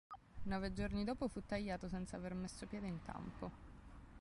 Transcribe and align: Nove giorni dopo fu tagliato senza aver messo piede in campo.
Nove 0.45 0.73
giorni 0.73 1.03
dopo 1.03 1.27
fu 1.27 1.45
tagliato 1.45 1.87
senza 1.87 2.15
aver 2.17 2.33
messo 2.33 2.65
piede 2.65 2.87
in 2.87 3.03
campo. 3.03 3.51